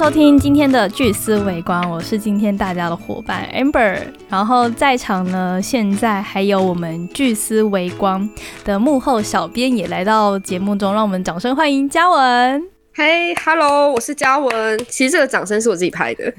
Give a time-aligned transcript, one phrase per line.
[0.00, 3.98] 收听今天的聚思微光，我是今天大家的伙伴 Amber。
[4.30, 8.26] 然后在场呢，现在还有我们聚思微光
[8.64, 12.62] 的幕后小编也来到节目中，让我们掌声欢迎嘉文。
[12.94, 14.78] 嘿，Hello，我是嘉文。
[14.88, 16.32] 其实这个掌声是我自己拍的。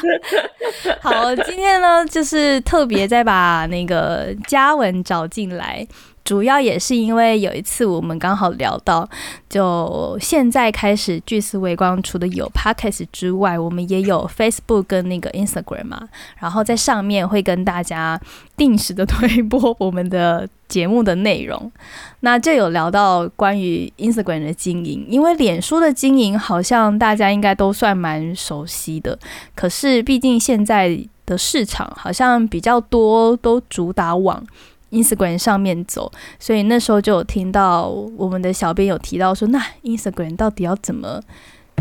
[1.00, 5.86] 好，今天呢，就是特别再把那个嘉文找进来。
[6.28, 9.08] 主要也是因为有一次我们刚好聊到，
[9.48, 16.06] 就现在开始聚思微光，除了有 podcast 之外，我们也有 Facebook 跟那个 Instagram 嘛，
[16.38, 18.20] 然后在上面会跟大家
[18.58, 21.72] 定时的推播我们的节目的内容。
[22.20, 29.18] 那就有聊到关于 Instagram 的经营，因为脸书的经营好像大家应该都算蛮熟悉的，
[29.54, 34.44] 可是毕竟现在的市场好像比较多都主打网。
[34.90, 41.20] Instagram 上面走，所以那时候就有听到我们的小编有提到说，那 Instagram 到底要怎么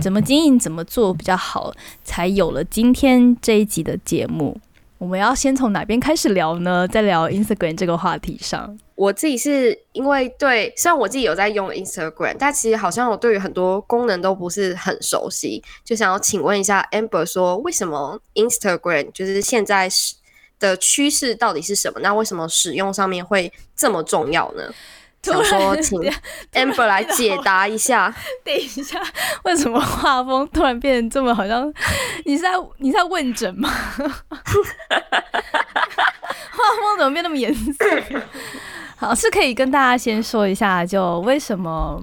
[0.01, 1.71] 怎么经营，怎么做比较好，
[2.03, 4.59] 才有了今天这一集的节目。
[4.99, 6.87] 我们要先从哪边开始聊呢？
[6.87, 20.15] 在聊 Instagram 这个话题上，我自己是因为对，虽然我自己有在用 Instagram，但其实好像我对于很多功能都不是很熟悉，就想要请问一下 Amber 说，为什么 Instagram 就是现在是？
[20.59, 21.99] 的趋势到底是什么？
[22.01, 24.63] 那为什么使用上面会这么重要呢？
[25.27, 25.99] 想说请
[26.53, 28.15] Amber 来解答一下。
[28.45, 28.97] 等一下，
[29.43, 31.69] 为什么画风突然变得这么好像？
[32.23, 33.69] 你是在你是在问诊吗？
[33.69, 34.07] 画
[36.79, 37.73] 风怎么变那么严肃？
[38.95, 42.01] 好，是可以跟大家先说一下，就为什么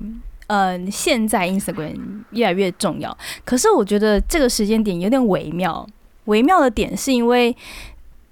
[0.48, 3.16] 嗯，现在 Instagram 越来越重要。
[3.44, 5.86] 可是我觉得这个时间点有点微妙，
[6.24, 7.56] 微妙的点是因为。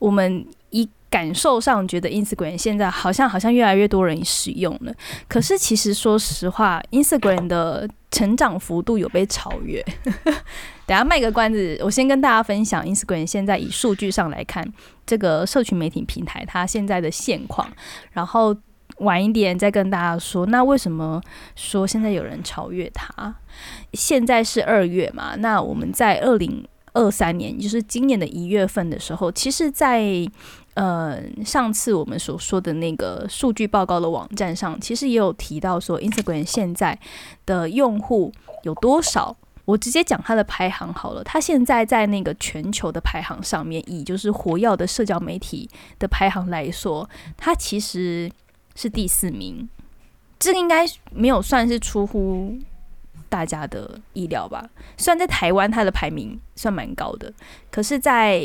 [0.03, 4.92] 我们以感受上觉得 Instagram 现在好像好像越来越多人使用了，
[5.28, 9.80] 可是其实说实话，Instagram 的成长幅度有被超越。
[10.86, 14.67] 等下卖个关子，我先跟大家分享 Instagram 现在以数据上来看，
[15.07, 17.70] 这个社群媒体平台它现在的现况，
[18.11, 18.57] 然后
[18.96, 21.23] 晚一点再跟大家说，那为什么
[21.55, 23.36] 说现在有人超越它？
[23.92, 26.67] 现在是二月嘛，那我们在二零。
[26.95, 30.05] 二三年，就是今年的一月份的时候，其实，在
[30.75, 36.98] 呃上次我们所说的那个数据报告的网站上，其实也有提到说，Instagram 现在
[37.47, 38.33] 的用户
[38.63, 39.36] 有多少？
[39.64, 48.30] 我直接讲它的排行好了，它现在在那个全球的排行上面，以就是活跃的社交媒体的排行来说，它其实
[48.74, 49.69] 是第四名，
[50.39, 52.59] 这应该没有算是出乎。
[53.33, 57.33] 大家的意料吧，虽然在台湾它的排名算蛮高的，
[57.70, 58.45] 可是，在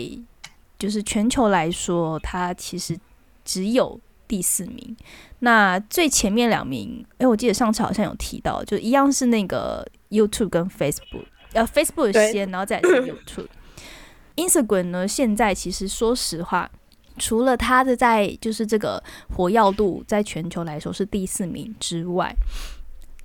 [0.80, 2.98] 就是全球来说，它其实
[3.44, 4.00] 只有
[4.30, 4.96] 第四名。
[5.40, 13.48] 那最前面两名，诶，我记得上次好像有提到，就一样是那个 YouTube 跟 Facebook，呃，Facebook 先，然后再是 YouTube。
[14.38, 16.72] Instagram 呢，现在其实说实话，
[17.18, 19.04] 除了它的在就是这个
[19.36, 22.34] 活跃度在全球来说是第四名之外，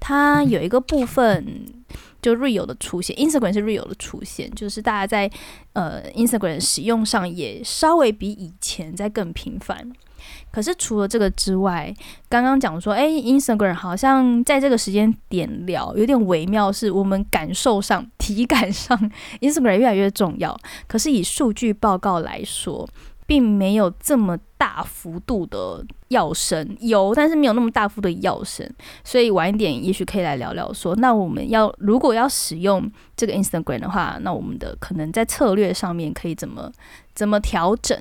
[0.05, 1.65] 它有一个部分
[2.21, 5.31] 就 real 的出现，Instagram 是 real 的出现，就是大家在
[5.75, 9.93] 呃 Instagram 使用上也稍微比以前在更频繁。
[10.51, 11.95] 可是除了这个之外，
[12.29, 18.99] 刚刚讲说，哎，Instagram 好像在这个时间点聊有点微妙，是我们感受上、体感上
[19.41, 20.59] ，Instagram 越来越重要。
[20.89, 22.89] 可是以数据报告来说。
[23.33, 28.71] 并没有这么大幅度的要升，有，但是没有那么大幅的要升，
[29.03, 36.71] 所以晚一点也许可以来聊聊说，那我们要如果要使用这个 Instagram 的话，那我们的可能在策略上面可以怎么
[37.15, 37.99] 怎么调整？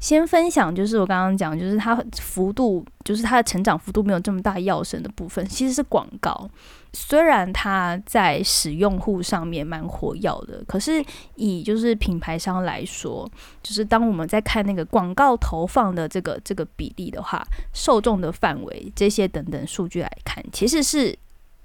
[0.00, 6.48] 先分享就是我刚刚讲，就是它幅度，就是它的成长幅度没有这么大要升的部分，其实是广告。
[6.92, 11.04] 虽然它在使用户上面蛮火药的，可是
[11.36, 13.30] 以就是品牌商来说，
[13.62, 21.16] 就是当我们在看那个广告投放的这个这个比例的话，受众的范围这些等等数据来看，其实是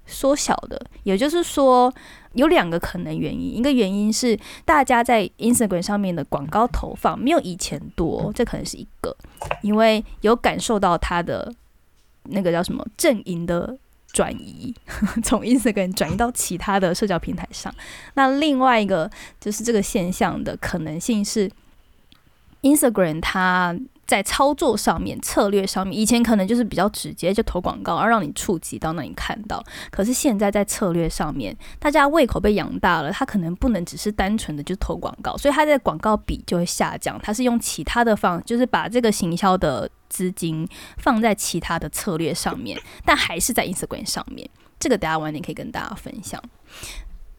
[0.05, 0.79] 缩小的。
[1.01, 1.91] 也就是说，
[2.35, 9.15] 有两个可能原因，一个原因是大家在 Instagram 上面的广告投放没有以前多，这可能是一个，
[9.61, 11.53] 因为有感受到它的
[12.23, 13.77] 那个叫什么阵营的。
[14.13, 14.73] 转移
[15.25, 17.75] 从 Instagram 转移到其他的社交平台上，
[18.13, 19.11] 那另外一个
[19.41, 21.51] 就是这个现象的可能性是
[22.61, 29.63] ，Instagram 它在操作上面、策略上面，以前可能就是比较直接，就投广告，而让你触及到，那你看到。
[29.91, 37.19] 可是现在在策略上面，大家胃口被养大了，他可能不能只是单纯的就投广告，所以他的广告比就会下降。
[37.21, 39.89] 他是用其他的方，就是把这个行销的。
[40.07, 40.65] 资金
[40.97, 44.47] 放在其他的策略上面，但还是在 Instagram 上面。
[44.79, 46.41] 这个等下晚点可以跟大家分享。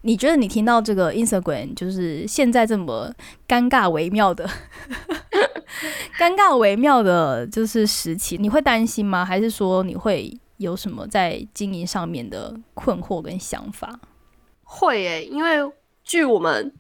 [0.03, 3.11] 你觉得你听到这个 Instagram 就是现在这么
[3.49, 4.51] 尴尬微妙的、
[6.19, 9.25] 尴尬微妙的，就是时期，你会担心吗？
[9.25, 13.99] 还是说你会有什么在经营上面的困惑跟想法？
[14.65, 15.59] 会诶，因为
[16.03, 16.73] 据我们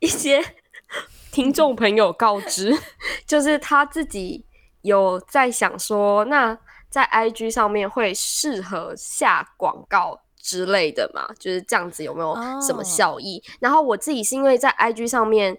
[0.00, 0.42] 一些
[1.32, 2.76] 听众朋友告知，
[3.26, 4.44] 就是他自己
[4.82, 6.58] 有在想说，那
[6.88, 10.20] 在 IG 上面会适合下广告。
[10.46, 13.42] 之类的嘛，就是这样子，有没有什么效益？
[13.60, 15.56] 然后我自己是因为在 IG 上面，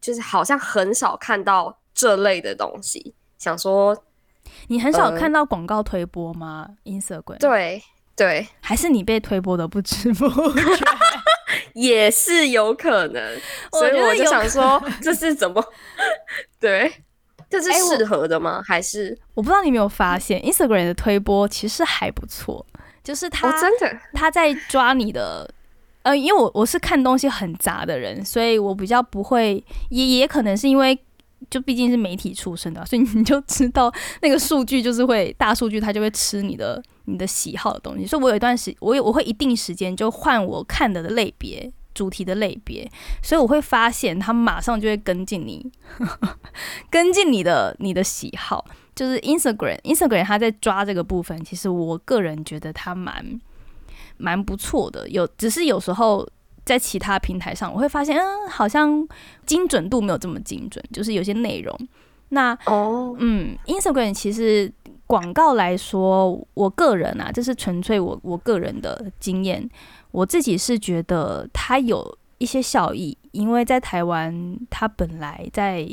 [0.00, 4.04] 就是好像很少看到这类的东西，想说
[4.68, 7.82] 你很少看到广告推播吗？Instagram 对
[8.14, 10.62] 对，还是你被推播的不知不觉，
[11.74, 13.40] 也是有可能。
[13.72, 15.64] 所以我就想说，这是怎么？
[16.60, 16.92] 对，
[17.50, 18.62] 这是适合的吗？
[18.64, 22.64] 还是我不知道你有没有发现，Instagram 的推播其实还不错。
[23.02, 25.48] 就是他，真的他在抓你的，
[26.02, 30.98] 呃，因为我我是看东西很杂的人，所以我比较不会，也也可能是因为
[31.50, 33.92] 就毕竟是媒体出身的，所以你就知道
[34.22, 38.06] 那个数据就是会大数据，它就会吃你的你的喜好的东西。
[38.06, 42.90] 所以我有一段时，我有我会一定时间就换我看的类别主题的类别，
[43.22, 45.70] 所以我会发现他马上就会跟进你，
[46.90, 48.64] 跟进你的你的喜好。
[48.94, 53.40] 就是 Instagram，Instagram 它在抓这个部分，其实我个人觉得它蛮
[54.16, 55.08] 蛮不错的。
[55.08, 56.28] 有只是有时候
[56.68, 59.08] 在其他平台上，我会发现，嗯，好像
[59.46, 60.84] 精准度没有这么精准。
[60.92, 61.74] 就是有些内容，
[62.28, 64.70] 那哦，嗯，Instagram 其实
[65.06, 69.66] 广告来说，我个人啊，这是纯粹我我个人的经验，
[70.10, 75.88] 我自己是觉得它有一些效益，因为在台湾，它本来在。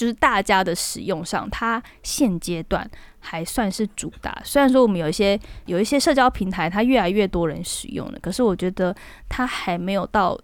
[0.00, 4.40] 就是大家的使用上，它现阶段还算是主打。
[4.42, 8.96] 虽然说我们有一些有一些社交平台，它越来越多人使用了，可是我觉得
[9.28, 10.40] 它还没有到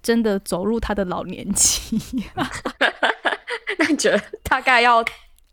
[0.00, 1.98] 真的走入它的老年期。
[3.78, 5.04] 那你觉得大概要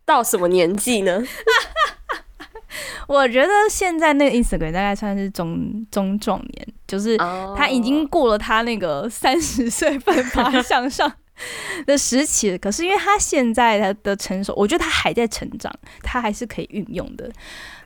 [0.04, 1.20] 到什么年纪呢？
[3.08, 7.16] 我觉得现在那个 Instagram 大概算是中中壮年，就是
[7.56, 11.12] 他已经过了他那个三十岁奋发向上。
[11.86, 17.30] 的时期，可是因为他现在他的成熟，我觉得他还在成长，他还是可以运用的。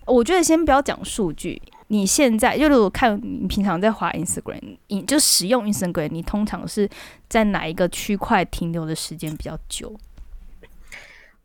[0.07, 6.89] 我觉得先不要讲数据，你现在就如果看你平常在滑 Instagram，你就使用 Instagram，你通常是
[7.29, 9.95] 在哪一个区块停留的时间比较久？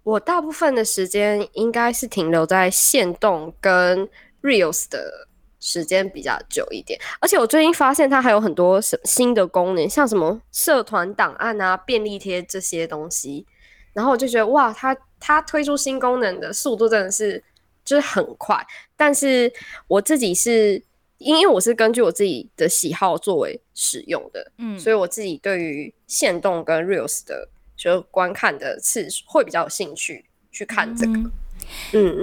[0.04, 4.08] 我大部分的时间应该是停留在线动跟
[4.42, 5.27] Reels 的。
[5.68, 13.46] 时间比较久一点，而且我最近发现它还有很多什新的功能，像什么社团档案啊、便利贴这些东西，
[13.92, 17.44] 然后我就觉得哇，它它推出新功能的速度真的是
[17.84, 18.66] 就是很快。
[18.96, 19.52] 但是
[19.90, 20.82] 我自己是
[21.18, 31.12] 因为我是根据我自己的喜好作为使用的，嗯，所以我自己对于线动跟 reels 的就观看的次数会比较有兴趣去看这个。
[31.12, 31.32] 嗯，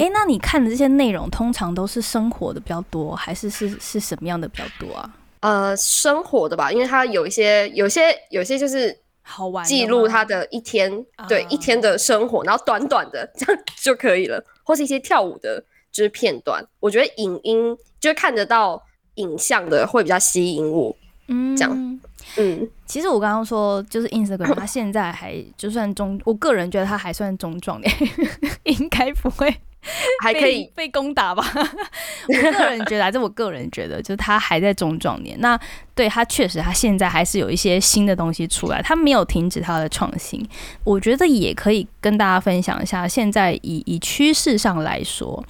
[0.01, 5.11] 哎，那你看的这些内容通常都是生活的比较多，还是是是什么样的比较多啊？
[5.41, 15.63] 呃，生活的吧，因为它有一些、有些、有些就是好玩，记录他的一天，对一天的生活，然后短短的这样就可以了，或是一些跳舞的，
[15.93, 16.67] 就是片段。
[16.81, 18.83] 我觉得影音就是看得到
[19.17, 20.97] 影像的会比较吸引我，
[21.29, 22.01] 嗯，这样。
[22.37, 27.93] 嗯，其实我刚刚说就是 Instagram，它现在还就算中，我个人觉得它还算中壮年，
[28.65, 29.55] 应该不会
[30.21, 31.45] 还可以被攻打吧？
[32.27, 35.39] 我个人觉得，还是我个人觉得，就是它还在中壮年。
[35.41, 35.59] 那
[35.95, 40.45] 对它确实，它现在还是有一些新的东西出来，它没有停止它的创新。
[40.83, 45.45] 我觉得也可以跟大家分享一下，现在以以趋势上来说，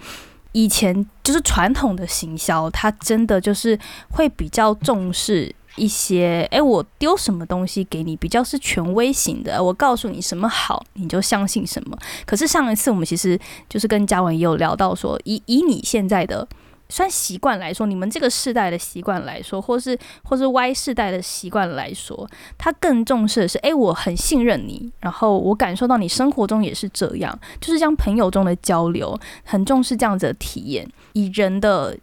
[0.53, 3.79] 以前就是传统的行销，它真的就是
[4.11, 5.55] 会比较重视。
[5.77, 9.63] 一些哎，我丢什么东西给你，比较是权威型的。
[9.63, 11.99] 我告诉你什么好，你就相信什么。
[12.25, 13.39] 可是上一次我们其实
[13.69, 16.47] 就是跟嘉文也有聊到说，以以你现在的
[16.89, 31.99] 算习惯来说，你们这个世代的习惯来说，或是或是 Y 世代的习惯来说，他更重视的是哎，我很信任你，然后我感受到你生活中也是这样，就是像朋友中的交流，很重视这样子的体验，以人的。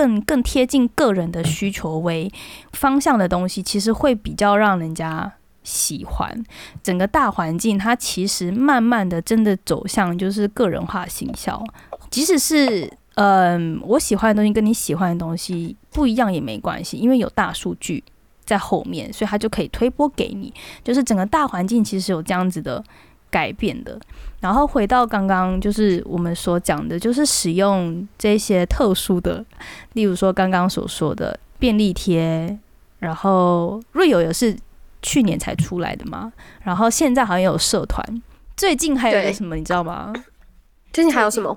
[0.00, 2.32] 更更贴近个人的需求为
[2.72, 5.30] 方向的东西，其实会比较让人家
[5.62, 6.42] 喜欢。
[6.82, 11.62] 整个大环境，它其实慢慢的真的走向就是个人化行销。
[12.08, 18.02] 即使是嗯，我喜欢的东西跟你喜欢的东西不一样也没关系，因为有大数据
[18.46, 20.50] 在后面，所以它就可以推播给你。
[20.82, 22.82] 就是整个大环境其实有这样子的。
[23.30, 23.98] 改变的，
[24.40, 29.44] 然后回到刚刚就是我们所讲的，就是使用这些特殊的，
[29.92, 32.58] 例如说刚刚所说的便利贴，
[32.98, 34.56] 然后瑞友也是
[35.02, 36.32] 去年才出来的嘛，
[36.62, 38.04] 然后现在好像有社团，
[38.56, 40.12] 最近还有一个什么你知道吗？
[40.92, 41.56] 最近还有什么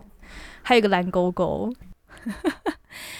[0.62, 1.74] 还有一个蓝勾勾，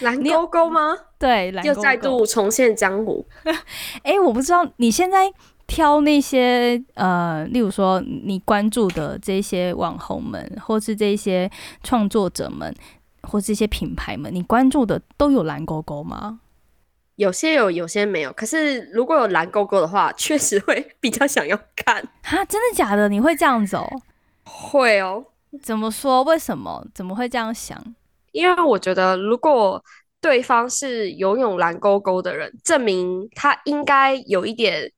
[0.00, 0.96] 蓝勾勾吗？
[1.18, 3.26] 对，蓝勾勾又再度重现江湖。
[4.04, 5.32] 哎、我不知道你现在
[5.66, 11.50] 挑那些呃，例如说你关注的这些网红们，或是这些
[11.82, 12.74] 创作者们，
[13.22, 16.40] 或这些品牌们，你关注的都有蓝勾勾吗？
[17.16, 18.32] 有些有，有些没有。
[18.32, 22.02] 可是如果有蓝勾勾的话，确实会比较想要看。
[22.22, 23.08] 哈，真的假的？
[23.08, 23.88] 你会这样子哦？
[24.44, 25.24] 会哦，
[25.62, 26.22] 怎么说？
[26.24, 26.84] 为什么？
[26.92, 27.80] 怎么会这样想？
[28.32, 29.82] 因为我觉得如果
[30.20, 34.90] 对方是拥有蓝勾勾的人，证明他应该有一点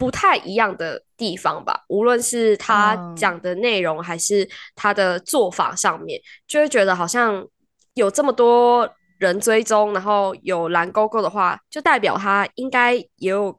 [0.00, 1.84] 不太一样的地方吧。
[1.88, 7.46] 无论是他嗯讲的内容，还是他的做法上面，就会觉得好像
[7.92, 8.88] 有这么多
[9.18, 13.54] 人追踪，然后有蓝勾勾的话，就代表他应该也有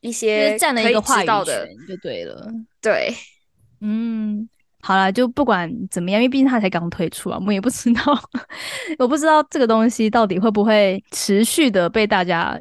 [0.00, 2.50] 一些占了一个话语权，就对了。
[2.80, 3.12] 对。
[3.82, 4.48] 嗯，
[4.80, 8.18] 好了，就不管怎么样，因为毕竟他才刚推出啊，我们也不知道，
[8.98, 12.58] 我不知道这个东西到底会不会持续的被大家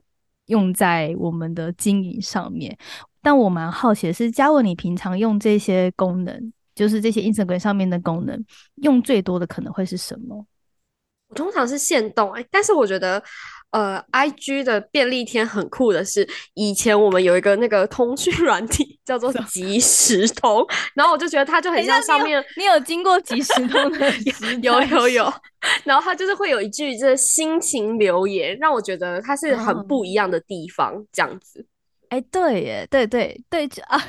[0.47, 2.77] 用在我们的经营上面。
[3.23, 8.45] 但我蛮好奇的是，嘉文，你平常用这些功能，就是这些 Instagram 上面的功能，
[8.83, 10.45] 用最多的可能会是什么？
[11.29, 13.23] 我通常是限动哎、但是我觉得，
[13.71, 20.63] 呃，IG 的便利贴很酷的是，以前我们有一个那个通讯软体叫做即时通，
[20.93, 25.33] 然后我就觉得它就很像上面你有经过即时通的时有有有，
[25.85, 31.65] 然后它就是会有一句这心情留言，让我觉得它是很哦不一样的地方，这样子。
[32.13, 33.99] 哎，对耶，对对对，这啊，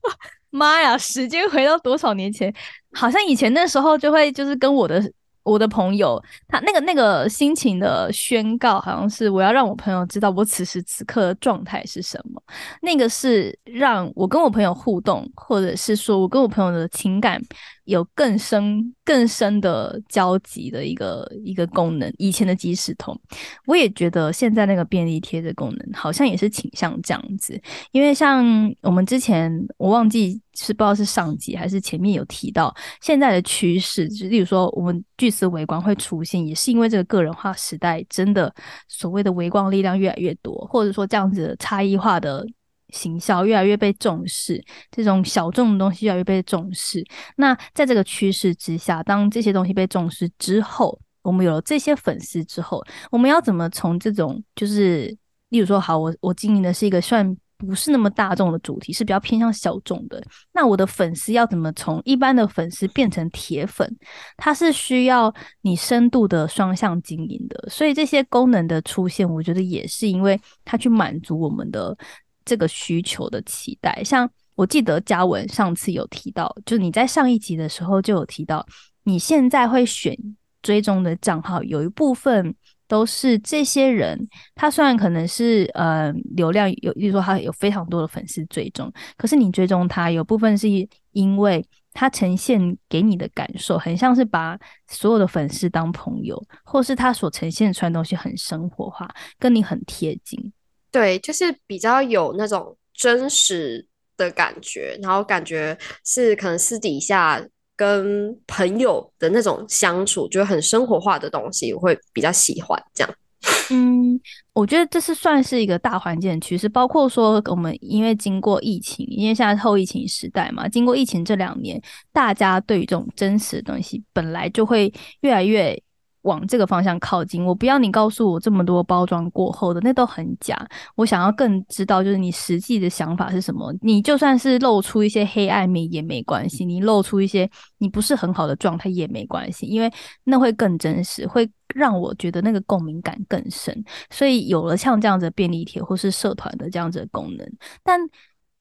[0.50, 2.54] 妈呀，时间回到多少年前？
[2.92, 5.02] 好像以前那时候就会就是跟我的
[5.44, 12.42] 我的朋友，他那个那个心情的宣告，好像是我要让我朋友知道我此时此刻的状态是什么。
[12.82, 17.40] 那个是让我跟我朋友互动，或者是说我跟我朋友的情感
[17.84, 22.12] 有更深更深的交集的一个一个功能。
[22.18, 23.18] 以前的即时通，
[23.66, 27.60] 我也觉得现在那个便利贴的功能好像也是倾向这样子，
[27.92, 28.44] 因为像
[28.82, 38.54] 我们之前我忘记是不知道是上集还是前面有提到，现在的趋势，就例如说我们巨思微光会出现，也是因为这个个人化时代真的
[38.88, 42.46] 所谓的微光力量越来越多，或者说这样子差异化的。
[42.94, 47.04] 行销越来越被重视，这种小众的东西越来越被重视。
[47.36, 55.06] 那在这个趋势之下，当这些东西被重视之后，我们有了这些粉丝之后，我们要怎么从这种就是，
[55.48, 60.22] 例如说，好，我我经营的是一个算不是那么大众的主题，是比较偏向小众的。
[60.52, 63.88] 那我的粉丝要怎么从一般的粉丝变成铁粉？
[64.36, 65.32] 它是需要
[65.62, 67.68] 你深度的双向经营的。
[67.70, 71.96] 所以这些功能的出现，我觉得也是因为它去满足我们的
[72.44, 74.02] 这个需求的期待。
[74.04, 78.64] 像我记得嘉文上次有提到，就你在上一集的时候就有提到，
[79.02, 80.16] 你现在会选
[80.62, 82.54] 追踪的账号，有一部分
[82.86, 90.68] 都是这些人，他虽然可能是呃流量有，例如说他有非常多的粉丝追踪，可是你追踪他有部分是
[91.12, 99.08] 因为他呈现给你的感受，很像是把所有的粉丝当朋友，或是他所呈现出来的东西很生活化，
[99.38, 100.52] 跟你很贴近。
[100.94, 103.84] 对，就是比较有那种真实
[104.16, 113.12] 的感觉，然后感觉是可能私底下跟朋友的那种相处，就是很生活化的东西，我会比较喜欢这样。
[113.70, 114.18] 嗯，
[114.52, 121.82] 我觉得这是算是一个大环境的趋势，包括说我们因为经过疫情，因为现在后疫情时代嘛，经过疫情这两年，
[122.12, 125.76] 大家对于这种真实的东西本来就会越来越
[126.24, 127.42] 往这个方向靠近。
[127.42, 130.54] 我不要你告诉我这么多包装过后的，那都很假。
[130.94, 133.74] 我想要更知道，就是你实际的想法是什么。
[133.80, 139.90] 你就算是露出一些黑暗面也没关系，你露出一些你不是很好的状态也没关系，因为
[140.24, 143.84] 那会更真实，会让我觉得那个共鸣感更深。
[144.10, 147.48] 所以有了像这样子的便利贴或是社团的这样子的功能，
[147.82, 148.00] 但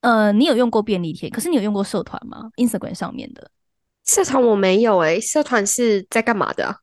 [0.02, 1.30] 呃，你有用过便利贴？
[1.30, 3.50] 可是你有用过社团吗？Instagram 上面的？
[4.06, 6.83] 社团我没有诶、社团是在干嘛的？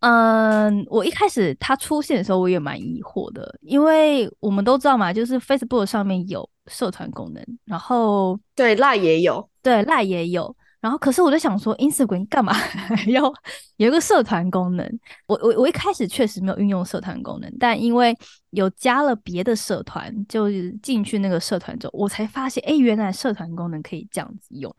[0.00, 9.48] 嗯，我一开始它出现的时候，我也蛮疑惑的，因为我们都知道嘛，就是 Facebook 上面有社团功能，然后对，赖也有。
[9.62, 13.30] 对赖也有，然后可是我就想说，Instagram 干嘛还要
[13.76, 14.98] 有一个社团功能？
[15.26, 18.16] 我我我一开始确实没有运用社团功能，但因为
[18.52, 24.74] 有加了别的社团，就是进去那个社团之后，我才发现，哎，原来社团功能可以这样子用。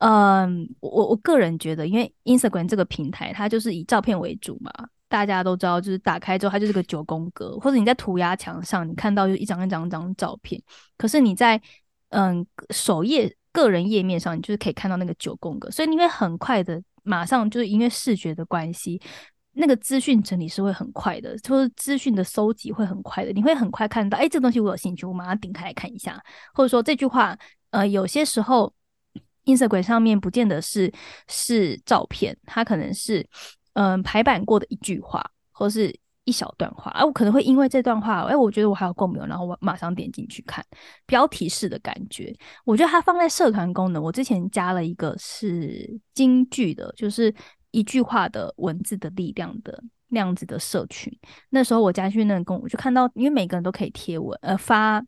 [0.00, 4.70] 嗯，我我个人觉得，因为 Instagram 这个平台，它就是以照片为主嘛，
[5.08, 10.60] 大家都知道，就是打开之后它就是个九宫格，或者你在涂鸦墙上你看到就一张一张一张照片，
[10.96, 11.60] 可是你在
[12.10, 19.00] 嗯首页个人页面上，你就是可以看到那个九宫格，所以你会很快的马上就是因为视觉的关系。
[19.52, 26.22] 那个资讯整理是会很快的，就是资讯的搜集会很快的，你会很快看到，哎，这东西我有兴趣，我马上点开来看一下，
[26.54, 27.36] 或者说这句话，
[27.70, 28.72] 呃，有些时候
[29.56, 30.92] ，Instagram 上面不见得是
[31.28, 33.26] 是照片，它可能是
[33.74, 40.64] 嗯排版过的一句话，或是一小段话，哎，我可能会因为这段话，哎，我觉得我还有共鸣，然后我马上点进去看
[41.06, 47.34] 标题式的感觉，我觉得它放在社团功能，我之前加了一个是京剧的，就是。
[47.72, 51.16] 一句话的文字的力量的那样子的社群，
[51.50, 55.00] 那时候我加去那个公，我就看到，因为每个人都可以贴文，呃，发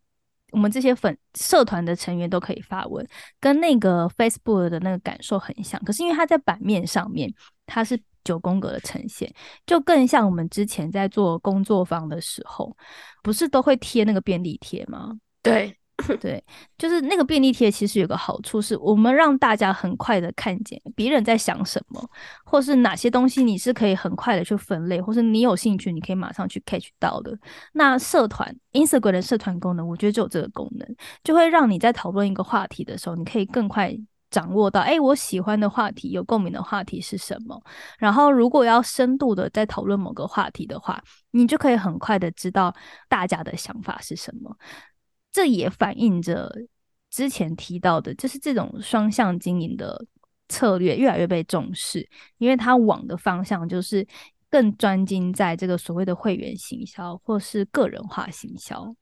[0.52, 3.04] 我们这些粉社团的成员都可以发文，
[3.40, 5.82] 跟那个 Facebook 的那个感受很像。
[5.85, 7.28] 可是因为它在版面上面，
[7.66, 9.32] 它是九宫格的呈现，
[9.66, 12.76] 就更像我们之前在做工作坊的时候，
[13.23, 15.18] 不是都会贴那个便利贴吗？
[15.42, 15.76] 对。
[16.21, 16.42] 对，
[16.78, 22.11] 就是那个便利贴，其实有个好处是，我们让大家很快的看见别人在想什么，
[22.44, 27.37] 或是哪些东西你是可以很快的去分类，或是你有兴趣，你可以马上去 catch 到的。
[27.73, 33.97] 那社团 Instagram 的社团功能，我觉得就有这个功能，就会让你在讨论一个话题的时候，你可以更快
[34.30, 37.61] 掌握到，哎，我喜欢的话题，有共鸣的话题是什么。
[37.99, 42.75] 然后，如果要深度的在讨论某个话题的话，你就可以很快的知道
[43.11, 44.56] 大家的想法是什么。
[45.32, 46.54] 这也反映着
[47.10, 50.04] 之前提到的，就是这种双向经营的
[50.48, 52.06] 策略越来越被重视，
[52.38, 54.06] 因为它往的方向就是
[54.50, 58.94] 更专精在这个所谓的会员行销或是个人化行销。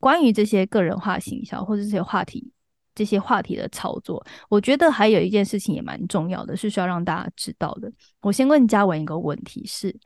[0.00, 2.50] 关于这些个人化行销或者这些话题、
[2.96, 7.92] 这些话题的操作，我觉得还有一件事情也蛮重要的，是需要让大家知道的。
[8.20, 9.96] 我先问嘉文一个问题：是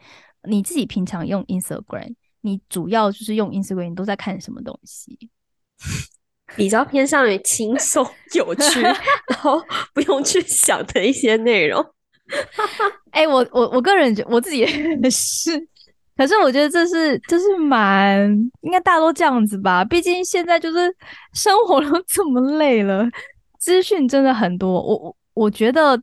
[0.47, 5.31] 你自己平常用 Instagram，你主要就是用 Instagram 都在看什么东西？
[6.55, 8.81] 比较偏向于轻松有趣，
[9.29, 9.63] 然后
[9.93, 11.85] 不用去想的一些内容。
[13.13, 14.67] 哎，我我我个人觉我自己也
[15.11, 15.69] 是，
[16.17, 18.29] 可是我觉得这是这是蛮
[18.63, 19.85] 应该大家都这样子吧。
[19.85, 20.95] 毕竟现在就是
[21.35, 23.05] 生活都这么累了，
[23.59, 24.73] 资讯真的很多。
[24.73, 26.01] 我我我觉得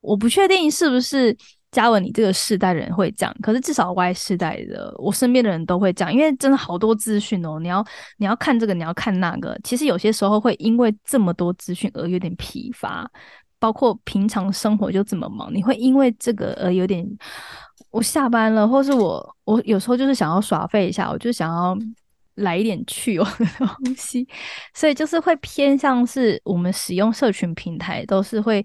[0.00, 1.36] 我不确定是不是。
[1.72, 7.82] 嘉文，你这个世代人会这样，可是至少 Y 世代的我身边的人都会这样，因为真的好多资讯哦，你要
[8.18, 13.10] 你要看这个，你要看那个，其实有些时候会因为这么多资讯而有点疲乏，
[13.58, 17.06] 包括平常生活就这么忙，你会因为这个而有点，
[17.90, 21.74] 我下班了，或是我我有时候就是想要耍废一下，我就想要
[22.34, 24.28] 来一点趣哦的东西，
[24.74, 28.62] 所以就是会偏向是我们使用社群平台都是会。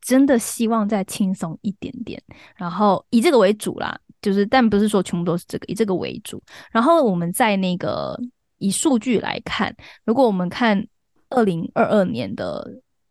[0.00, 2.20] 真的希望再轻松一点点，
[2.56, 6.42] 然后以这个为主啦，就是但不是说全部都是这个，以这个为主。
[6.72, 8.18] 然后我们在那个
[8.58, 10.86] 以数据来看，如果我们看
[11.28, 12.66] 二零二二年的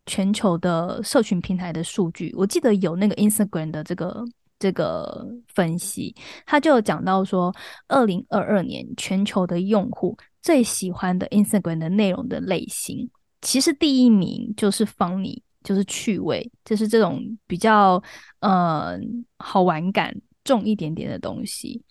[0.08, 4.25] 全球的社群平台的数据，我记得有那个 Instagram 的这个
[4.58, 7.54] 这个分析，他就讲到说，
[7.88, 13.10] 二零二二年全球的用户最喜欢的 Instagram 的内容的类型，
[13.41, 15.43] 其实第一名就是方你。
[15.63, 18.02] 就是趣味，就是这种比较
[18.39, 18.98] 呃
[19.38, 21.84] 好玩感重一点点的东西，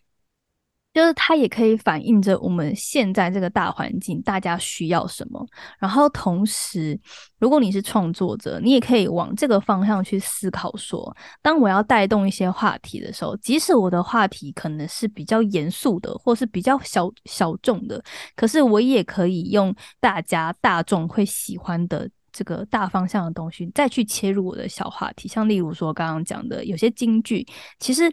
[0.94, 5.46] 就是它也可以反映着我们现在这个大环境，大家需要什么。
[5.78, 6.98] 然后同时，
[7.38, 18.02] 如果你是创作者，你也可以往这个方向去思考：说，当我要带动一些话题的时候，即使我的话题可能是比较严肃的，或是比较小小众的，
[18.34, 22.10] 可是我也可以用大家大众会喜欢的。
[22.38, 27.44] 这个大方向的东西，再去切入我的小话题，像例如说刚刚讲的有些京剧，
[27.80, 28.08] 其实，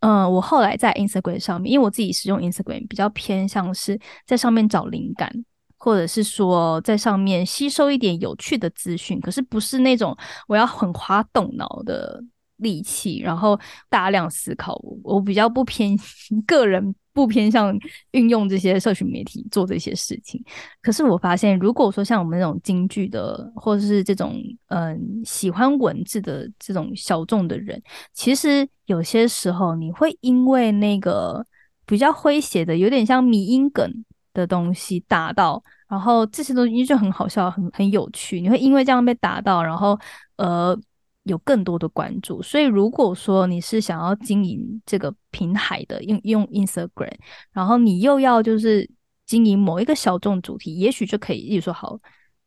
[0.00, 5.32] 嗯，我后来在 Instagram 上面，因为我自己使用 Instagram 比较偏向是在上面找灵感，
[5.78, 10.14] 或者是说在上面吸收一点有趣的资讯，可是不是那种
[10.46, 12.22] 我要很花动脑的
[12.58, 15.96] 力气，然后大量思考，我比较不偏
[16.46, 16.94] 个人。
[17.14, 17.78] 不偏向
[18.12, 20.42] 运用这些社群媒体做这些事情，
[20.80, 27.82] 可是我发现，如果说像我们那种京剧的，或者是这种嗯喜欢文字的这种小众的人，
[28.14, 31.44] 其实有些时候你会因为那个
[31.84, 39.98] 比较诙谐的、有点像迷音梗的东西打到，然后这些东西就很好笑、很很有趣，你会因为这样被打到，然后
[40.36, 40.78] 呃。
[41.24, 47.14] 有更多的关注，所以如果说你是想要经营这个平台的，用用 Instagram，
[47.52, 48.88] 然后你又要就是
[49.24, 51.98] 经营某一个小众主题，也许就可以，例如说好，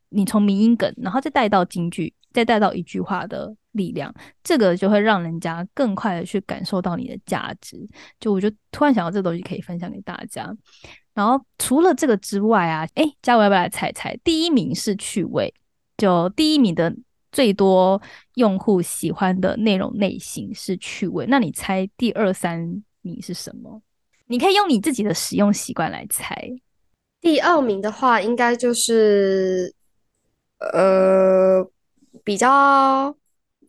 [0.09, 7.87] 你从民音梗，然后再带到京剧，再带到一句话的力量，这个就会让人家更快的去感受到你的价值。
[8.19, 10.53] 就我就突然想到这东西可以分享给大家。
[11.13, 14.17] 然后除了这个之外啊，哎，嘉伟要不要来猜猜？
[14.21, 15.53] 第一名是趣味，
[15.95, 16.93] 就第一名的
[17.35, 18.01] 最多
[18.35, 21.25] 用户喜欢的内容类型是趣味。
[21.27, 23.81] 那你猜第二三名是什么？
[24.27, 26.33] 你可以用你自己的使用习惯来猜。
[27.19, 29.75] 第二名的话，应该就是
[30.59, 31.69] 呃
[32.23, 33.13] 比较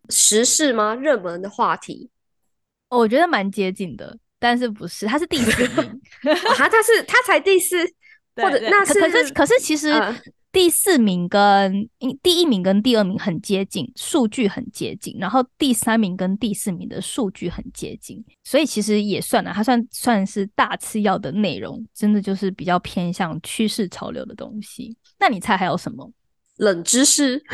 [0.07, 0.95] 时事吗？
[0.95, 2.09] 热门的话题？
[2.87, 4.17] 我觉得蛮接近的。
[4.39, 6.01] 但是不是，他是第四名，
[6.57, 7.75] 啊，他是他才第四，
[8.35, 9.91] 或者那是可是可是其实
[10.51, 11.87] 第四名跟
[12.23, 24.97] 第一名跟第二名很接近，数据很接近，然后第三名跟第四名的数据很接近，所以其实也算了，它算算是大次要的内容，真的就是比较偏向趋势潮流的东西。
[25.19, 26.11] 那你猜还有什么
[26.57, 27.37] 冷知识？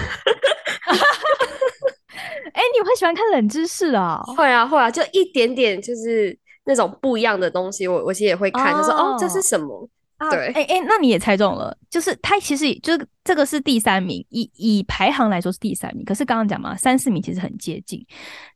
[2.54, 4.22] 哎，你会喜欢看冷知识啊？
[4.38, 6.38] 会啊会啊，就一点点就是。
[6.66, 9.90] 那种不一样的东西，我我其实也会看，就说哦，这是什么？
[10.32, 18.06] 对，哎哎，那你也猜中了，就是他其实就是这个是第三名，以以排行来说是第三名，可是刚刚讲嘛，三四名其实很接近，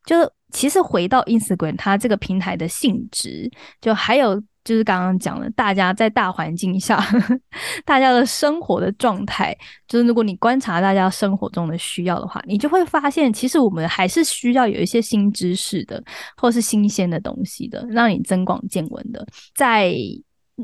[0.06, 0.16] 就
[0.52, 4.42] 其实回到 Instagram 它这个平台的性质，就还有。
[4.64, 7.02] 就是刚刚讲的，大家在大环境下，
[7.86, 9.56] 大家的生活的状态，
[9.88, 16.04] 就是如果你观察大家生活中的需要的话，你就会发现，其实我们还是需要有一些新知识的，
[16.36, 19.26] 或是新鲜的东西的，让你增广见闻的。
[19.56, 19.94] 在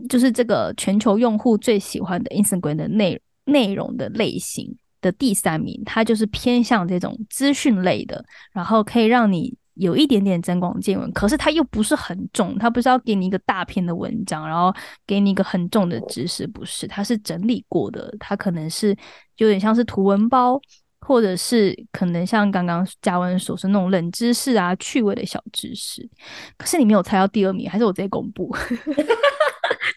[0.09, 9.55] 就是这个全球用户最喜欢的 Instagram 的内内容的类型的第三名，它就是偏向这种资讯类的，然后可以让你。
[9.75, 14.71] 有一点点增广见闻，可是它又不是很重，它不是要给你一个大篇的文章，然后
[15.07, 18.95] 给你一个很重的知识，不是，它是整理过的，它可能是
[19.37, 20.61] 有点像是图文包，
[20.99, 26.07] 或者是可能像刚刚嘉文所说那种冷知识啊、趣味的小知识。
[26.55, 28.55] 可是你没有猜到第二名，还是我直接公布？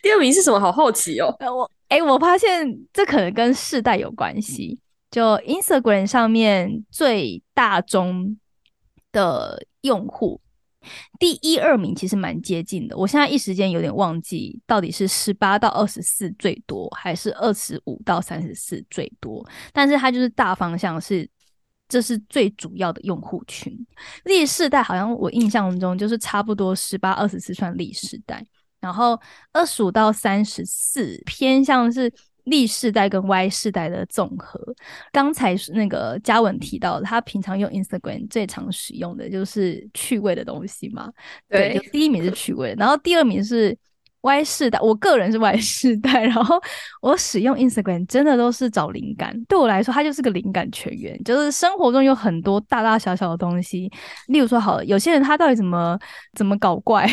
[0.03, 0.59] 第二名是什么？
[0.59, 1.35] 好好奇哦。
[1.41, 4.79] 我哎，我发现这可能跟世代有关系。
[5.11, 8.37] 就 Instagram 上面最大宗。
[9.13, 10.39] 的用户
[11.19, 19.43] 第一二名其实蛮接近的，我现在一时间有点忘记到底是十八到二十四最多，还是二十五到三十四最多。
[19.73, 21.27] 但是它就是大方向是，
[21.89, 23.75] 这是最主要的用户群。
[24.25, 28.45] 历世代好像我印象中就是差不多十八二十四算历世代，
[28.87, 29.21] 然后
[29.53, 32.13] 二十五到三十四偏向是。
[32.47, 34.61] 历世代跟 Y 世代的综合，
[35.11, 41.13] 刚才是那个嘉文提到，他平常用 Instagram 最常使用的就是趣味的东西嘛。
[41.49, 43.77] 对，第一名是趣味，然后第二名是
[44.23, 44.79] Y 世代。
[44.81, 46.61] 我个人是 Y 世代， 然后
[47.01, 49.39] 我使用 Instagram 真的都是找灵感。
[49.45, 53.91] 对我来说，它就是个灵感泉源，就是生活中有很多大大小小的东西。
[54.29, 55.99] 例如说，好，有些人他到底怎么
[56.35, 57.07] 怎么搞怪，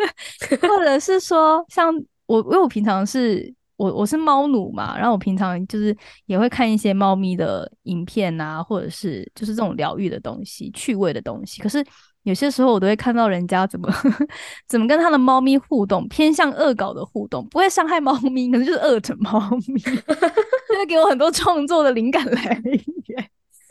[0.62, 1.94] 或者是说，像
[2.26, 3.54] 我，因为我平常是。
[3.76, 5.94] 我我是猫奴嘛，然后我平常就是
[6.26, 11.60] 也会看一些猫咪的影片啊，或者是就是这种疗愈的东西、趣味的东西。
[11.60, 11.84] 可是
[12.24, 13.88] 有些时候我都会看到人家怎么
[14.66, 19.80] 怎么跟他的猫咪互动，偏向恶搞的互动，不会伤害猫咪，可能就是恶整猫咪，
[20.68, 23.30] 就会给我很多创作的灵感来源，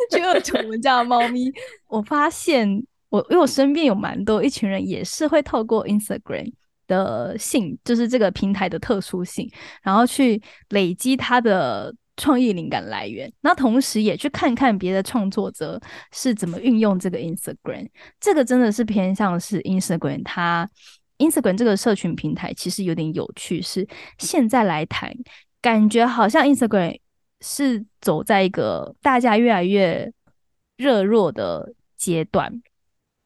[0.09, 1.51] 去恶整我们家的猫咪。
[1.87, 6.53] 我发现我因为我身边有蛮多一群人也是会透过 Instagram。
[6.85, 9.49] 的性就是这个平台的特殊性，
[9.81, 10.39] 然后去
[10.71, 17.89] 累积它的创意灵感来源，那同时也去看看别的创作者是怎么运用这个 Instagram。
[18.19, 20.69] 这个真的是偏向是 Instagram，它
[21.17, 23.87] Instagram 这个社群平台其实有点有趣，是
[24.19, 25.11] 现在来谈，
[25.61, 26.99] 感觉好像 Instagram
[27.41, 30.11] 是走在一个大家越来越
[30.77, 32.61] 热络的阶段。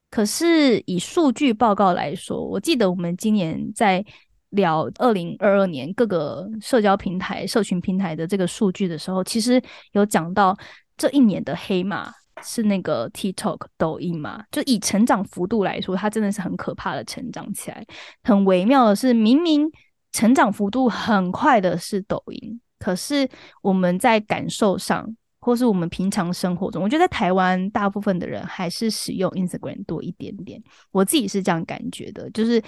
[0.09, 4.05] 可是以数据报告来说，我记得我们今年在
[4.49, 10.57] 聊二零二二年各个社交平台、社群平台的这个数据的时候，其实有讲到
[10.95, 12.11] 这一年的黑马
[12.43, 14.43] 是那个 TikTok、抖音嘛。
[14.51, 17.85] 就以成长幅度来说，它真的是很可怕的成长起来。
[18.23, 19.69] 很微妙的是，明明
[20.11, 23.29] 成长幅度很快的是抖音，可是
[23.61, 25.15] 我们在感受上。
[25.39, 30.61] 或是我们平常生活中，我觉得在台湾大部分的人还是使用 Instagram 多一点点。
[30.91, 32.61] 我自己是这样感觉的，就是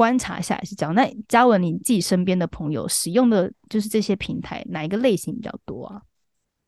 [0.00, 0.94] 观察一下也是这样。
[0.94, 6.00] 那嘉文，你自己身边的朋友使用的就是这些平台，哪一个类型比较多啊？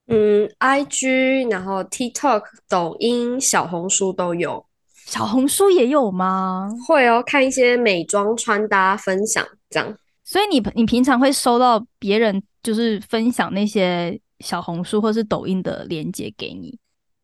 [0.08, 4.62] 嗯，IG，然后 TikTok、抖音、小红书都有。
[5.06, 6.68] 小红书也有吗？
[6.86, 9.96] 会哦，看一些美妆穿搭分享这样。
[10.24, 14.20] 所以你你平常会收到别人就是分享那些。
[14.42, 16.76] 小红书或是抖音的链接给你。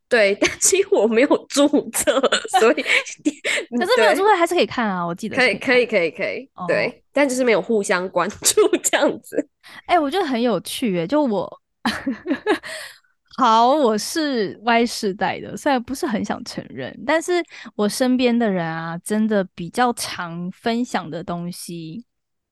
[0.08, 2.18] 对，但是我没有注册，
[2.58, 2.82] 所以
[3.76, 5.06] 可是没有注册还是可以看啊。
[5.06, 6.48] 我记得可以，可以，可以，可以。
[6.66, 9.48] 对，但就是没有互相关注这样子。
[9.84, 11.06] 哎，我觉得很有趣诶。
[11.06, 11.60] 就我，
[13.36, 17.44] 好，我是 Y 世代的，虽然不是很想承认，但是
[17.76, 22.02] 我身边的人啊，真的比较常分享的东西，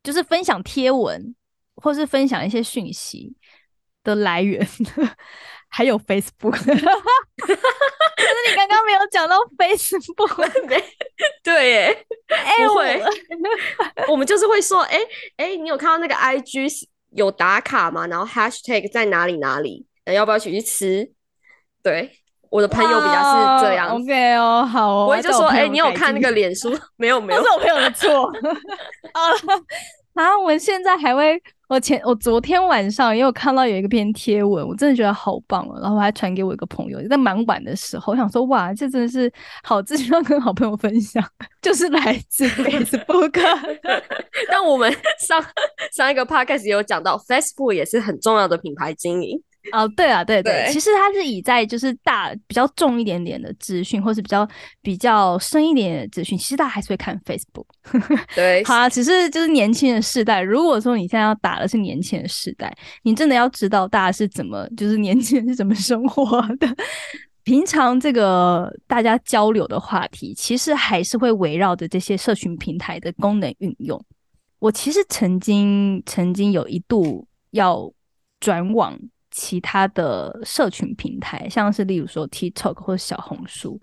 [0.02, 1.34] 就是分享贴文
[1.76, 3.34] 或是分享一些讯息
[4.04, 4.60] 的来源。
[5.76, 10.82] 还有 Facebook， 可是你刚刚没有讲到 Facebook，没
[11.44, 12.06] 对耶？
[12.28, 13.02] 哎，会，
[14.08, 14.98] 我们就是会说，哎
[15.36, 18.06] 哎，你有看到那个 IG 有打卡吗？
[18.06, 19.84] 然后 Hashtag 在哪里哪里？
[20.06, 21.12] 要不要一起去吃？
[21.82, 22.10] 对，
[22.48, 23.90] 我的朋友比较是这样。
[23.90, 26.74] OK 哦，好哦，我就说，哎，你有看那个脸书？
[26.96, 28.32] 没有，没有，是我朋友的错。
[29.12, 29.36] 好了，
[30.16, 31.40] 然后我们现在还会。
[31.68, 39.28] 我前我昨天晚上也有看到有一个篇贴文，我真的觉得好棒哦，然后我还传给我一个朋友，在蛮晚的时候，我想说哇，这真的是
[39.64, 41.20] 好资讯要跟好朋友分享，
[41.60, 43.32] 就是来自 Facebook。
[44.48, 45.44] 但我们上
[45.92, 49.42] 上一个 podcast 也有讲到，Facebook 也是很重要的品牌经营。
[49.72, 54.48] 哦，对啊，对对，其实它是以在就是大比较重一点点的资讯，或是比较
[54.82, 57.66] 比较深一点点的资讯，其实大家还是会看 Facebook。
[58.34, 66.68] 对，好啊，只是就是年轻的世代，如果说你现在要打的是年轻的世代，你真的要知道大家是怎么，就是年轻人是怎么生活的。
[67.42, 74.02] 平常这个大家交流的话题，其实还是会围绕着这些社群平台的功能运用。
[74.58, 77.92] 我其实曾经曾经有一度要
[78.40, 78.98] 转往。
[79.36, 83.78] 其他的社群平台，像是例如说 TikTok 或者小红书，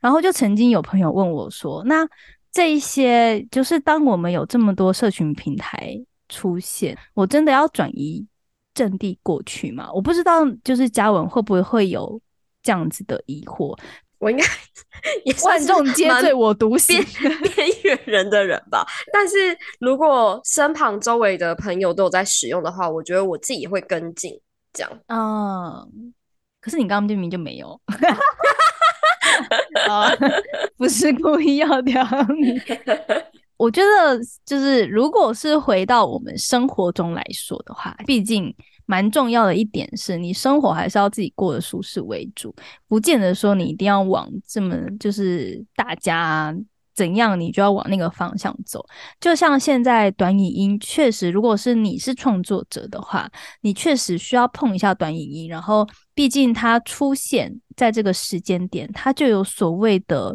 [0.00, 2.08] 然后就曾经有朋友问我说：“那
[2.50, 5.94] 这一些，就是当我们有这么多社群平台
[6.30, 8.26] 出现，我真的要转移
[8.72, 12.18] 阵地过去吗？”我不知道，就是嘉文会不会会有
[12.62, 13.78] 这样子的疑惑？
[14.18, 14.42] 我应该
[15.26, 16.98] 也万众皆醉我独醒，
[17.54, 18.82] 边缘人的人吧。
[19.12, 19.36] 但是
[19.78, 24.32] 如果身旁周围的朋友都有在使用的话，我觉得我自己也会跟进。
[24.76, 26.12] 讲嗯，
[26.60, 27.80] 可是你刚刚明明就没有，
[29.88, 30.10] 啊
[30.76, 32.60] 不是故意要挑你。
[33.56, 42.54] 我觉得就是，如果是回到我们生活中来说的话，毕竟蛮重要的一点是，你生活还是要自己过得舒适为主，
[42.86, 46.54] 不见得说你一定要往这么就是大家。
[46.96, 48.82] 怎样，你就要往那个方向走。
[49.20, 53.30] 就像现在短影音，确实，如果是你是创作者的话，
[53.60, 55.46] 你确实需要碰一下短影音。
[55.46, 60.34] 然后，毕竟它出现在这个时间点，它就有所谓的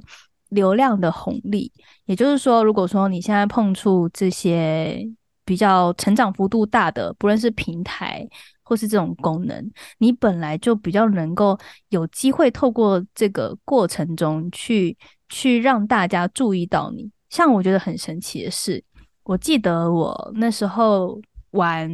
[0.50, 1.72] 流量的红利。
[2.06, 5.04] 也就是说，如果说你现在碰触这些
[5.44, 8.28] 比较成长幅度大的，不论是平台
[8.62, 11.58] 或是这种功能，你本来就比较能够
[11.90, 14.96] 有机会透过这个过程中去。
[15.32, 18.84] 去让大家注意到你，像我觉得很神奇的是，
[19.24, 21.20] 我记得我那时候
[21.52, 21.90] 玩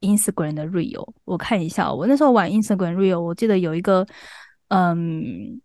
[0.00, 4.04] Instagram 的 Real，我看一下，我那时候玩 Instagram Real，我记得有一个，
[4.68, 5.60] 嗯，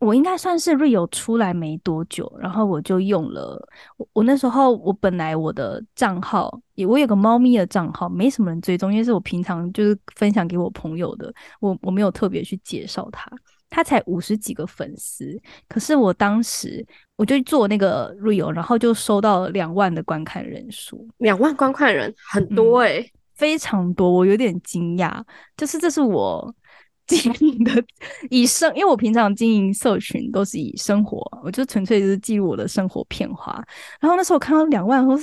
[0.00, 3.56] 我应该算是 Real 出来没多久，然后我就用了，
[3.96, 13.30] 我我那时候我本来我的账号也我有个猫咪的账号，没什么人追踪，因为是我平常就是分享给我朋友的，我我没有特别去介绍它。
[13.70, 16.84] 他才五十几个粉丝，可是我当时
[17.16, 23.04] 我就做那个 real，然后就收到了两万的观看人数，两万观看人很多哎，
[23.34, 25.22] 非常多，我有点惊讶。
[25.56, 26.54] 就是这是我
[27.06, 27.84] 经营的
[28.30, 33.62] 以生，因为我平常经营社群都是以生活，我就纯粹就是记录我的生活片花。
[34.00, 35.18] 然后那时候我看到两万，我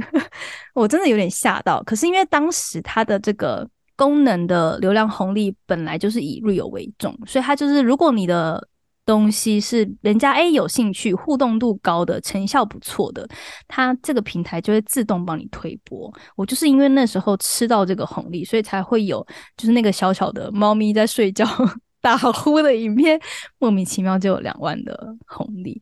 [0.74, 1.82] 我真的有点吓到。
[1.84, 3.66] 可是因为当时他的这个。
[4.00, 8.66] 功能的流量红利本来就是以 real 为重，所以它就是如果你的
[9.04, 13.28] 东西是人家诶有兴趣、互动度高的、成效不错的，
[13.68, 16.10] 它这个平台就会自动帮你推播。
[16.34, 19.20] 我就是因为那时候吃到这个红利，所以才会有
[19.54, 21.44] 就是那个小小的猫咪在睡觉
[22.00, 23.20] 打呼的影片，
[23.58, 25.78] 莫名其妙就有两万的红利。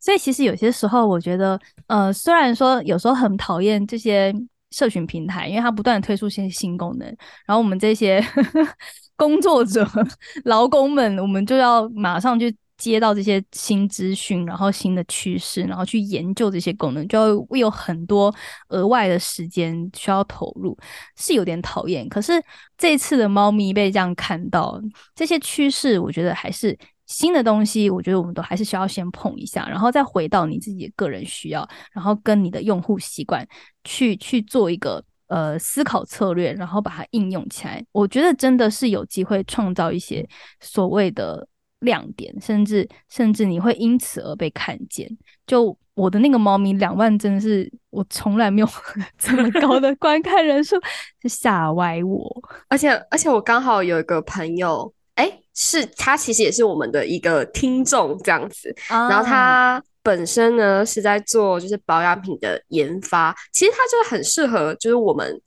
[0.00, 4.34] 所以其实有些时候，我觉得呃，虽然说有时候很讨厌这些。
[4.74, 7.06] 社群平台，因为它不断的推出新新功能，
[7.46, 8.20] 然后我们这些
[9.14, 9.88] 工作者、
[10.44, 18.34] 劳工们，我们就要马上去接到这些新资讯，然后新的趋势，然后去研究这些功能，就要有很多
[18.70, 20.76] 额外的时间需要投入，
[21.16, 22.08] 是有点讨厌。
[22.08, 22.32] 可是
[22.76, 24.80] 这次的猫咪被这样看到，
[25.14, 26.76] 这些趋势，我觉得还是。
[27.14, 33.46] 新的东西，我觉得我们都还是需要先碰一下，然后再回到你自己的个人需要，然后跟你的用户习惯
[33.84, 37.84] 去去做一个呃思考策略，然后把它应用起来。
[37.92, 40.28] 我觉得真的是有机会创造一些
[40.60, 41.46] 所谓的
[41.78, 45.08] 亮点，甚至甚至你会因此而被看见。
[45.46, 48.68] 就我的那个猫咪两万，真的是我从来没有
[49.16, 50.74] 这么高的 观看人数，
[51.22, 52.42] 是吓歪我。
[52.68, 65.40] 而且而且我刚好有一个朋友，哎，是他其实也是我们的一个听众这样子，然后他本身呢是在做就是保养品的研发，其实他就很适合就是我们。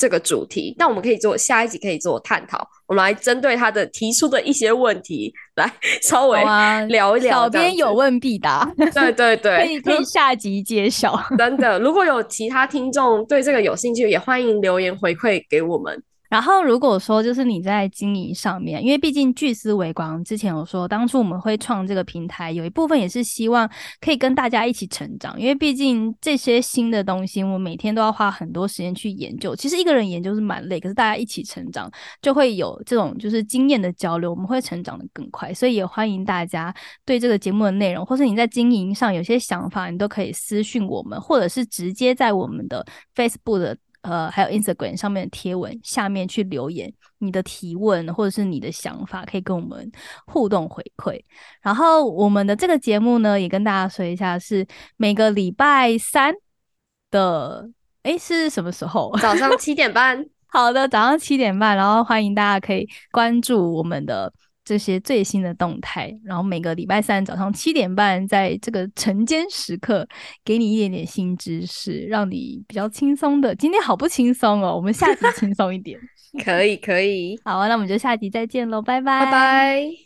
[0.00, 6.42] 这个主题，那我们可以做下一集可以做探讨，我们来针对他的提出的一些问题来 稍微
[6.86, 7.42] 聊一聊。
[7.42, 11.22] 小编有问必答，对对对， 可以可以下集揭晓。
[11.36, 16.02] 真的，如果有其他听众对这个有兴趣，也欢迎留言回馈给我们。
[16.30, 23.68] 然后，如果说就是你在经营上面，因为毕竟聚思微光之前有说，当初我们会创这个平台，有一部分也是希望
[24.00, 25.38] 可以跟大家一起成长。
[25.40, 29.56] 因为毕竟这些新的东西，我每天都要花很多时间去研究。
[29.56, 31.90] 其实一个人研究是蛮累，可是大家一起成长，
[32.22, 35.52] 就会有这种就是经验的交流，我们会成长的更快。
[35.52, 36.72] 所以也欢迎大家
[37.04, 43.76] 对这个节目的内容，或是你在经营上有些想法，你都可以私讯我们，或者是直接在我们的 Facebook 的。
[44.02, 49.90] 呃，还有 Instagram 上面的贴文下面去留言，你的提问或者是你的想法，可以跟我们
[50.26, 51.20] 互动回馈。
[51.60, 56.34] 然后我们的这个节目呢，也跟大家说一下，是每个礼拜三
[57.10, 57.68] 的，
[58.02, 59.14] 哎，是什么时候？
[59.20, 60.24] 早上七点半。
[60.52, 61.76] 好的，早上七点半。
[61.76, 64.32] 然后欢迎大家可以关注我们的。
[64.70, 70.06] 这些最新的动态，然后每个礼拜三早上七点半，在这个晨间时刻，
[70.44, 73.52] 给你一点点新知识，让你比较轻松的。
[73.52, 75.98] 今天好不轻松哦，我们下集轻松一点。
[76.44, 77.36] 可以，可以。
[77.44, 80.00] 好啊，那我们就下集再见喽，拜拜，拜拜。